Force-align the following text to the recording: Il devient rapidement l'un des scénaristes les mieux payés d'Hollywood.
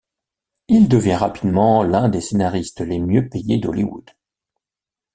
Il 0.67 0.89
devient 0.89 1.13
rapidement 1.13 1.83
l'un 1.83 2.09
des 2.09 2.21
scénaristes 2.21 2.81
les 2.81 2.97
mieux 2.99 3.29
payés 3.29 3.59
d'Hollywood. 3.59 4.09